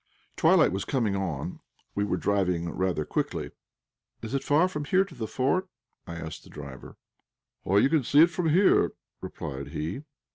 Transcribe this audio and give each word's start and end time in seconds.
Twilight 0.35 0.71
was 0.71 0.83
coming 0.83 1.15
on; 1.15 1.59
we 1.93 2.03
were 2.03 2.17
driving 2.17 2.71
rather 2.71 3.05
quickly. 3.05 3.51
"Is 4.23 4.33
it 4.33 4.43
far 4.43 4.67
from 4.67 4.85
here 4.85 5.05
to 5.05 5.13
the 5.13 5.27
fort?" 5.27 5.67
I 6.07 6.15
asked 6.15 6.43
the 6.43 6.49
driver. 6.49 6.97
"Why, 7.61 7.77
you 7.77 7.89
can 7.89 8.03
see 8.03 8.23
it 8.23 8.31
from 8.31 8.49
here," 8.49 8.93
replied 9.21 9.67
he. 9.67 10.01